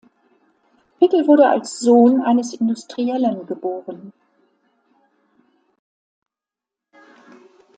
[0.97, 4.11] Pickel wurde als Sohn eines Industriellen geboren.